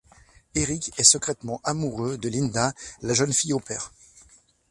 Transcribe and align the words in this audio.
Éric 0.55 0.93
est 0.97 1.03
secrètement 1.03 1.61
amoureux 1.63 2.17
de 2.17 2.27
Linda, 2.27 2.73
la 3.03 3.13
jeune 3.13 3.31
fille 3.33 3.53
au 3.53 3.59
pair. 3.59 3.91